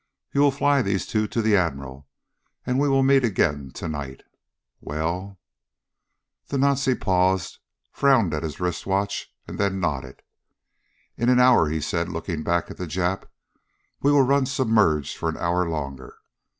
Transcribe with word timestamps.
You 0.33 0.41
will 0.41 0.49
fly 0.49 0.81
these 0.81 1.05
two 1.05 1.27
to 1.27 1.43
the 1.43 1.55
Admiral, 1.55 2.07
and 2.65 2.79
we 2.79 2.89
will 2.89 3.03
meet 3.03 3.23
again 3.23 3.69
tonight. 3.71 4.23
We'll" 4.79 5.37
The 6.47 6.57
Nazi 6.57 6.95
paused, 6.95 7.59
frowned 7.91 8.33
at 8.33 8.41
his 8.41 8.59
wrist 8.59 8.87
watch, 8.87 9.31
and 9.47 9.59
then 9.59 9.79
nodded. 9.79 10.23
"In 11.17 11.29
an 11.29 11.39
hour," 11.39 11.69
he 11.69 11.81
said, 11.81 12.09
looking 12.09 12.41
back 12.41 12.71
at 12.71 12.77
the 12.77 12.87
Jap. 12.87 13.25
"We 14.01 14.11
will 14.11 14.23
run 14.23 14.47
submerged 14.47 15.15
for 15.17 15.29
an 15.29 15.37
hour 15.37 15.69
longer. 15.69 16.17